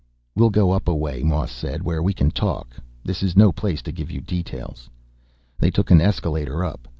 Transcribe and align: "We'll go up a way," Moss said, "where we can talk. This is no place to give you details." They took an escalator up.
"We'll 0.35 0.49
go 0.49 0.71
up 0.71 0.87
a 0.87 0.95
way," 0.95 1.21
Moss 1.21 1.51
said, 1.51 1.83
"where 1.83 2.01
we 2.01 2.11
can 2.11 2.31
talk. 2.31 2.75
This 3.03 3.21
is 3.21 3.37
no 3.37 3.51
place 3.51 3.83
to 3.83 3.91
give 3.91 4.09
you 4.09 4.19
details." 4.19 4.89
They 5.59 5.69
took 5.69 5.91
an 5.91 6.01
escalator 6.01 6.65
up. 6.65 6.87